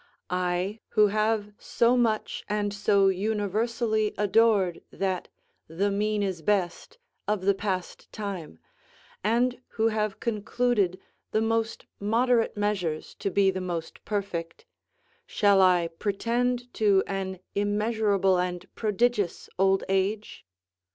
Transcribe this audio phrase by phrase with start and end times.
[0.31, 5.27] I, who have so much and so universally adored that
[5.67, 8.57] "The mean is best," of the passed time,
[9.23, 10.99] and who have concluded
[11.33, 14.65] the most moderate measures to be the most perfect,
[15.27, 20.47] shall I pretend to an immeasurable and prodigious old age?